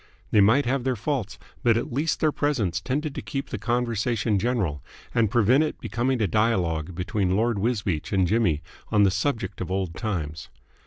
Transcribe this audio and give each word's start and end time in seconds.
They 0.31 0.41
might 0.41 0.65
have 0.65 0.83
their 0.83 0.95
faults, 0.95 1.37
but 1.61 1.77
at 1.77 1.93
least 1.93 2.21
their 2.21 2.31
presence 2.31 2.81
tended 2.81 3.13
to 3.13 3.21
keep 3.21 3.51
the 3.51 3.59
conversation 3.59 4.39
general 4.39 4.81
and 5.13 5.29
prevent 5.29 5.63
it 5.63 5.79
becoming 5.79 6.19
a 6.23 6.27
duologue 6.27 6.95
between 6.95 7.35
Lord 7.35 7.59
Wisbeach 7.59 8.11
and 8.11 8.25
Jimmy 8.25 8.63
on 8.89 9.03
the 9.03 9.11
subject 9.11 9.61
of 9.61 9.69
old 9.69 9.93
times. 9.95 10.49